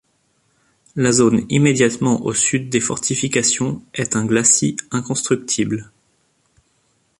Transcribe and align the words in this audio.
La 0.95 1.11
zone 1.11 1.45
immédiatement 1.49 2.23
au 2.23 2.33
sud 2.33 2.69
des 2.69 2.79
fortifications 2.79 3.83
est 3.93 4.15
un 4.15 4.25
glacis, 4.25 4.75
inconstructible. 4.89 5.91